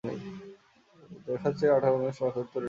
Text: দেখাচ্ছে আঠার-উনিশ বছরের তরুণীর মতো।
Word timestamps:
দেখাচ্ছে 1.27 1.65
আঠার-উনিশ 1.67 2.17
বছরের 2.17 2.33
তরুণীর 2.33 2.47
মতো। 2.47 2.59